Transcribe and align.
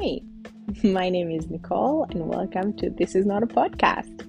Hi, 0.00 0.20
my 0.82 1.10
name 1.10 1.30
is 1.30 1.50
Nicole, 1.50 2.06
and 2.10 2.26
welcome 2.26 2.72
to 2.78 2.88
This 2.88 3.14
Is 3.14 3.26
Not 3.26 3.42
a 3.42 3.46
Podcast. 3.46 4.24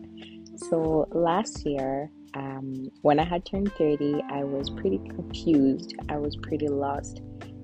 So, 0.70 1.08
last 1.12 1.66
year, 1.66 2.12
um, 2.34 2.92
when 3.04 3.22
I 3.22 3.24
had 3.24 3.46
turned 3.46 3.72
30, 3.76 4.22
I 4.30 4.44
was 4.44 4.70
pretty 4.70 4.98
confused, 4.98 5.96
I 6.10 6.18
was 6.18 6.36
pretty 6.36 6.68
lost, 6.68 7.22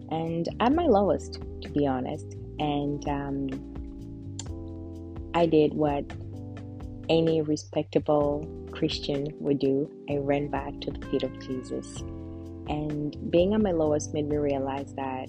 and 0.10 0.48
at 0.62 0.72
my 0.72 0.86
lowest, 0.86 1.42
to 1.64 1.70
be 1.70 1.86
honest. 1.86 2.34
And 2.60 3.06
um, 3.10 3.50
I 5.34 5.46
did 5.46 5.74
what 5.74 6.06
any 7.10 7.42
respectable 7.42 8.48
Christian 8.72 9.28
would 9.42 9.60
do 9.60 9.92
I 10.10 10.16
ran 10.16 10.48
back 10.48 10.80
to 10.82 10.92
the 10.92 11.06
feet 11.08 11.24
of 11.24 11.38
Jesus. 11.42 11.98
And 12.70 13.18
being 13.32 13.54
at 13.54 13.60
my 13.60 13.72
lowest 13.72 14.14
made 14.14 14.30
me 14.30 14.38
realize 14.38 14.94
that 14.96 15.28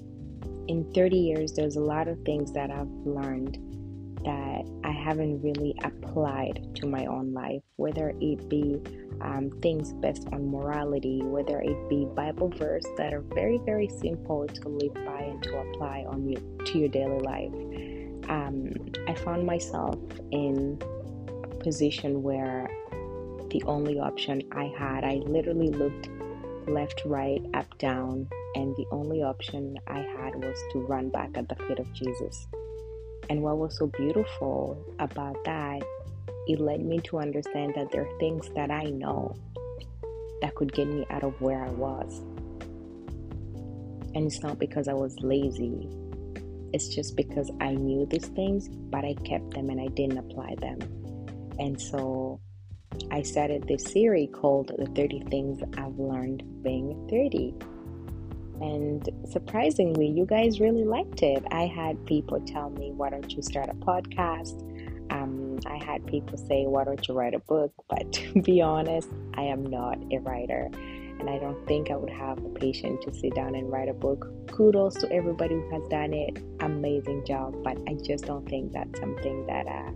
in 0.68 0.92
30 0.92 1.16
years, 1.16 1.52
there's 1.52 1.76
a 1.76 1.80
lot 1.80 2.08
of 2.08 2.20
things 2.24 2.52
that 2.52 2.70
I've 2.70 2.90
learned 3.04 3.58
that 4.24 4.64
I 4.84 4.90
haven't 4.90 5.40
really 5.40 5.74
applied 5.82 6.68
to 6.76 6.86
my 6.86 7.06
own 7.06 7.32
life, 7.32 7.62
whether 7.76 8.12
it 8.20 8.48
be 8.48 8.80
um, 9.20 9.50
things 9.62 9.92
based 9.94 10.28
on 10.32 10.50
morality, 10.50 11.22
whether 11.22 11.60
it 11.60 11.88
be 11.88 12.06
Bible 12.14 12.50
verse 12.50 12.84
that 12.96 13.14
are 13.14 13.22
very, 13.34 13.58
very 13.64 13.88
simple 13.88 14.46
to 14.46 14.68
live 14.68 14.94
by 14.94 15.22
and 15.22 15.42
to 15.44 15.56
apply 15.58 16.04
on 16.06 16.28
you 16.28 16.36
to 16.66 16.78
your 16.78 16.88
daily 16.88 17.20
life. 17.20 18.28
Um, 18.28 18.72
I 19.08 19.14
found 19.14 19.46
myself 19.46 19.98
in 20.30 20.78
a 21.50 21.54
position 21.56 22.22
where 22.22 22.68
the 23.50 23.62
only 23.64 23.98
option 23.98 24.42
I 24.52 24.70
had, 24.78 25.04
I 25.04 25.22
literally 25.26 25.70
looked 25.70 26.10
left, 26.68 27.02
right, 27.06 27.40
up, 27.54 27.78
down, 27.78 28.28
and 28.58 28.74
the 28.74 28.86
only 28.90 29.22
option 29.22 29.78
I 29.86 30.00
had 30.00 30.34
was 30.34 30.60
to 30.72 30.80
run 30.80 31.10
back 31.10 31.30
at 31.36 31.48
the 31.48 31.54
feet 31.54 31.78
of 31.78 31.92
Jesus. 31.92 32.48
And 33.30 33.40
what 33.40 33.56
was 33.56 33.78
so 33.78 33.86
beautiful 33.86 34.84
about 34.98 35.36
that, 35.44 35.80
it 36.48 36.58
led 36.58 36.84
me 36.84 36.98
to 37.04 37.20
understand 37.20 37.74
that 37.76 37.92
there 37.92 38.02
are 38.02 38.18
things 38.18 38.50
that 38.56 38.72
I 38.72 38.82
know 38.82 39.36
that 40.42 40.56
could 40.56 40.72
get 40.72 40.88
me 40.88 41.06
out 41.08 41.22
of 41.22 41.40
where 41.40 41.62
I 41.64 41.70
was. 41.70 42.18
And 44.16 44.26
it's 44.26 44.42
not 44.42 44.58
because 44.58 44.88
I 44.88 44.94
was 44.94 45.14
lazy, 45.20 45.88
it's 46.72 46.88
just 46.88 47.16
because 47.16 47.52
I 47.60 47.74
knew 47.74 48.06
these 48.06 48.26
things, 48.26 48.68
but 48.68 49.04
I 49.04 49.14
kept 49.24 49.54
them 49.54 49.70
and 49.70 49.80
I 49.80 49.86
didn't 49.86 50.18
apply 50.18 50.56
them. 50.60 50.80
And 51.60 51.80
so 51.80 52.40
I 53.12 53.22
started 53.22 53.68
this 53.68 53.84
series 53.84 54.30
called 54.32 54.72
The 54.76 54.86
30 54.86 55.26
Things 55.30 55.62
I've 55.76 55.96
Learned 55.96 56.42
Being 56.64 57.06
30. 57.08 57.54
And 58.60 59.08
surprisingly, 59.30 60.08
you 60.08 60.26
guys 60.26 60.60
really 60.60 60.84
liked 60.84 61.22
it. 61.22 61.44
I 61.50 61.66
had 61.66 62.04
people 62.06 62.40
tell 62.40 62.70
me, 62.70 62.92
why 62.92 63.10
don't 63.10 63.30
you 63.32 63.42
start 63.42 63.68
a 63.68 63.74
podcast? 63.74 64.64
Um, 65.10 65.58
I 65.66 65.82
had 65.82 66.06
people 66.06 66.36
say, 66.36 66.66
why 66.66 66.84
don't 66.84 67.06
you 67.06 67.14
write 67.14 67.34
a 67.34 67.38
book? 67.40 67.72
But 67.88 68.12
to 68.12 68.42
be 68.42 68.60
honest, 68.60 69.08
I 69.34 69.42
am 69.42 69.64
not 69.64 69.98
a 70.12 70.18
writer. 70.18 70.70
And 71.18 71.28
I 71.28 71.38
don't 71.38 71.66
think 71.66 71.90
I 71.90 71.96
would 71.96 72.10
have 72.10 72.42
the 72.42 72.48
patience 72.50 73.04
to 73.04 73.12
sit 73.12 73.34
down 73.34 73.54
and 73.54 73.72
write 73.72 73.88
a 73.88 73.94
book. 73.94 74.28
Kudos 74.52 74.94
to 74.96 75.12
everybody 75.12 75.54
who 75.54 75.70
has 75.70 75.82
done 75.88 76.12
it. 76.12 76.38
Amazing 76.60 77.24
job. 77.26 77.56
But 77.64 77.78
I 77.88 77.94
just 77.94 78.24
don't 78.24 78.48
think 78.48 78.72
that's 78.72 79.00
something 79.00 79.46
that 79.46 79.66
uh, 79.66 79.90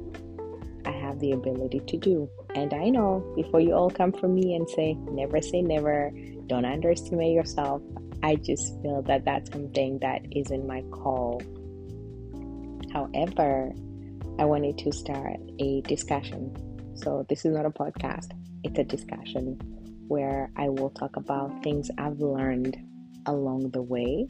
I 0.84 0.90
have 0.90 1.20
the 1.20 1.32
ability 1.32 1.80
to 1.80 1.96
do. 1.96 2.28
And 2.54 2.74
I 2.74 2.88
know 2.88 3.24
before 3.36 3.60
you 3.60 3.72
all 3.72 3.90
come 3.90 4.12
for 4.12 4.26
me 4.26 4.54
and 4.56 4.68
say, 4.68 4.94
never 5.10 5.40
say 5.40 5.62
never, 5.62 6.12
don't 6.46 6.64
underestimate 6.64 7.34
yourself, 7.34 7.82
I 8.22 8.36
just 8.36 8.80
feel 8.82 9.02
that 9.02 9.24
that's 9.24 9.50
something 9.50 9.98
that 10.00 10.22
isn't 10.30 10.66
my 10.66 10.82
call. 10.90 11.42
However, 12.92 13.72
I 14.38 14.44
wanted 14.44 14.78
to 14.78 14.92
start 14.92 15.36
a 15.58 15.80
discussion. 15.82 16.54
So, 16.94 17.26
this 17.28 17.44
is 17.44 17.54
not 17.54 17.66
a 17.66 17.70
podcast, 17.70 18.32
it's 18.62 18.78
a 18.78 18.84
discussion 18.84 19.58
where 20.08 20.50
I 20.56 20.68
will 20.68 20.90
talk 20.90 21.16
about 21.16 21.62
things 21.62 21.90
I've 21.98 22.18
learned 22.18 22.76
along 23.26 23.70
the 23.70 23.82
way. 23.82 24.28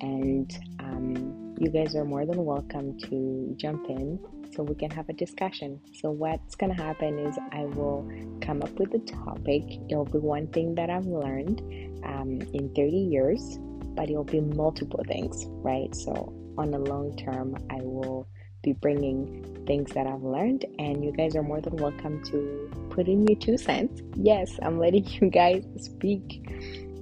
And 0.00 0.50
um, 0.80 1.54
you 1.58 1.70
guys 1.70 1.94
are 1.94 2.04
more 2.04 2.24
than 2.24 2.44
welcome 2.44 2.98
to 3.00 3.54
jump 3.56 3.88
in 3.88 4.18
so 4.54 4.62
we 4.62 4.74
can 4.74 4.90
have 4.90 5.08
a 5.08 5.12
discussion. 5.12 5.80
So, 6.00 6.10
what's 6.10 6.54
going 6.54 6.74
to 6.74 6.82
happen 6.82 7.18
is 7.18 7.38
I 7.52 7.64
will 7.64 8.08
come 8.48 8.62
up 8.62 8.72
with 8.80 8.94
a 8.94 8.98
topic. 9.00 9.62
It'll 9.90 10.06
be 10.06 10.18
one 10.18 10.46
thing 10.46 10.74
that 10.76 10.88
I've 10.88 11.04
learned 11.04 11.60
um, 12.02 12.40
in 12.54 12.72
30 12.74 12.96
years, 12.96 13.58
but 13.94 14.08
it'll 14.08 14.24
be 14.24 14.40
multiple 14.40 15.04
things, 15.06 15.44
right? 15.62 15.94
So, 15.94 16.32
on 16.56 16.70
the 16.70 16.78
long 16.78 17.14
term, 17.18 17.56
I 17.68 17.76
will 17.82 18.26
be 18.62 18.72
bringing 18.72 19.64
things 19.66 19.92
that 19.92 20.06
I've 20.06 20.22
learned, 20.22 20.64
and 20.78 21.04
you 21.04 21.12
guys 21.12 21.36
are 21.36 21.42
more 21.42 21.60
than 21.60 21.76
welcome 21.76 22.24
to 22.24 22.88
put 22.88 23.06
in 23.06 23.26
your 23.26 23.38
two 23.38 23.58
cents. 23.58 24.00
Yes, 24.16 24.58
I'm 24.62 24.78
letting 24.78 25.04
you 25.20 25.28
guys 25.28 25.64
speak 25.76 26.42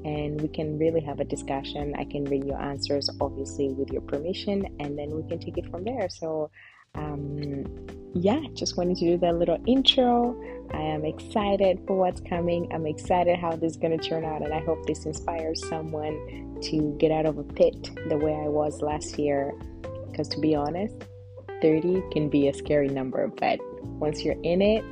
and 0.04 0.40
we 0.40 0.48
can 0.48 0.78
really 0.78 1.00
have 1.00 1.20
a 1.20 1.24
discussion. 1.24 1.94
I 1.96 2.04
can 2.04 2.24
read 2.24 2.44
your 2.44 2.60
answers, 2.60 3.08
obviously, 3.20 3.68
with 3.68 3.90
your 3.90 4.02
permission, 4.02 4.66
and 4.80 4.98
then 4.98 5.10
we 5.10 5.28
can 5.28 5.38
take 5.38 5.58
it 5.58 5.68
from 5.70 5.84
there. 5.84 6.08
So, 6.08 6.50
um, 6.94 7.64
yeah, 8.14 8.40
just 8.54 8.76
wanted 8.76 8.96
to 8.98 9.04
do 9.04 9.18
that 9.18 9.36
little 9.36 9.58
intro. 9.66 10.40
I 10.72 10.82
am 10.82 11.04
excited 11.04 11.80
for 11.86 11.96
what's 11.96 12.20
coming. 12.20 12.72
I'm 12.72 12.86
excited 12.86 13.38
how 13.38 13.56
this 13.56 13.72
is 13.72 13.76
going 13.76 13.98
to 13.98 14.08
turn 14.08 14.24
out, 14.24 14.42
and 14.42 14.52
I 14.52 14.60
hope 14.60 14.86
this 14.86 15.06
inspires 15.06 15.66
someone 15.68 16.58
to 16.62 16.96
get 16.98 17.10
out 17.10 17.26
of 17.26 17.38
a 17.38 17.44
pit 17.44 17.90
the 18.08 18.16
way 18.16 18.34
I 18.34 18.48
was 18.48 18.80
last 18.82 19.18
year. 19.18 19.52
Because 20.10 20.28
to 20.28 20.40
be 20.40 20.54
honest, 20.54 20.94
30 21.62 22.02
can 22.12 22.28
be 22.28 22.48
a 22.48 22.54
scary 22.54 22.88
number, 22.88 23.28
but 23.28 23.58
once 23.82 24.22
you're 24.22 24.40
in 24.42 24.62
it, 24.62 24.84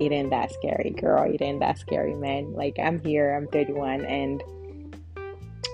it 0.00 0.12
ain't 0.12 0.30
that 0.30 0.52
scary, 0.52 0.90
girl. 0.90 1.30
It 1.30 1.42
ain't 1.42 1.60
that 1.60 1.78
scary, 1.78 2.14
man. 2.14 2.54
Like, 2.54 2.78
I'm 2.78 3.00
here, 3.00 3.34
I'm 3.36 3.46
31, 3.48 4.04
and 4.04 4.42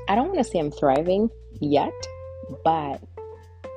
I 0.08 0.14
don't 0.14 0.28
want 0.28 0.38
to 0.38 0.44
say 0.44 0.58
I'm 0.58 0.70
thriving 0.70 1.30
yet, 1.60 1.92
but 2.64 3.02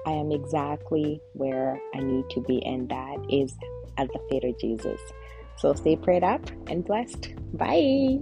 I 0.06 0.12
am 0.12 0.31
exactly 0.31 1.22
where 1.34 1.80
I 1.94 2.00
need 2.00 2.30
to 2.31 2.41
be, 2.41 2.66
and 2.66 2.90
that 2.90 3.18
is 3.30 3.56
at 3.97 4.07
the 4.07 4.19
feet 4.30 4.44
of 4.44 4.59
Jesus. 4.59 5.00
So 5.59 5.74
stay 5.74 5.97
prayed 5.97 6.24
up 6.24 6.50
and 6.68 6.86
blessed. 6.86 7.36
Bye. 7.53 8.20